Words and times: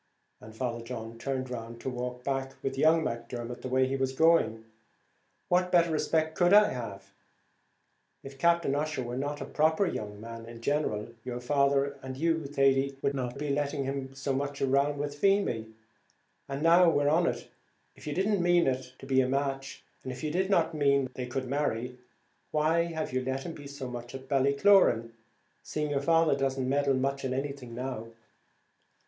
and 0.39 0.55
Father 0.55 0.83
John 0.83 1.19
turned 1.19 1.51
round 1.51 1.79
to 1.81 1.89
walk 1.91 2.23
back 2.23 2.53
with 2.63 2.75
young 2.75 3.03
Macdermot 3.03 3.61
the 3.61 3.67
way 3.69 3.85
he 3.87 3.95
was 3.95 4.13
going, 4.13 4.65
"what 5.47 5.71
better 5.71 5.91
respect 5.91 6.33
could 6.33 6.53
I 6.53 6.69
have? 6.73 7.11
If 8.23 8.39
Captain 8.39 8.73
Ussher 8.73 9.03
were 9.03 9.15
not 9.15 9.41
a 9.41 9.45
proper 9.45 9.85
young 9.85 10.19
man 10.19 10.47
in 10.47 10.59
general, 10.59 11.09
your 11.23 11.39
father 11.39 11.99
and 12.01 12.17
you, 12.17 12.47
Thady, 12.47 12.97
wouldn't 13.03 13.37
be 13.37 13.51
letting 13.51 13.83
him 13.83 14.07
be 14.07 14.15
so 14.15 14.33
much 14.33 14.59
with 14.59 15.19
Feemy; 15.19 15.67
and, 16.49 16.63
now 16.63 16.89
we're 16.89 17.07
on 17.07 17.27
it, 17.27 17.47
if 17.95 18.07
you 18.07 18.13
did 18.15 18.25
not 18.27 18.39
mean 18.39 18.65
it 18.65 18.93
to 18.97 19.05
be 19.05 19.21
a 19.21 19.29
match, 19.29 19.83
and 20.01 20.11
if 20.11 20.23
you 20.23 20.31
did 20.31 20.49
not 20.49 20.73
mean 20.73 21.11
they 21.13 21.29
should 21.29 21.45
marry, 21.47 21.99
why 22.49 22.85
have 22.85 23.13
you 23.13 23.23
let 23.23 23.45
him 23.45 23.53
be 23.53 23.67
so 23.67 23.87
much 23.87 24.15
at 24.15 24.27
Ballycloran, 24.27 25.11
seeing 25.61 25.91
your 25.91 26.01
father 26.01 26.35
doesn't 26.35 26.67
meddle 26.67 26.95
much 26.95 27.23
in 27.23 27.35
anything 27.35 27.75
now?" 27.75 28.07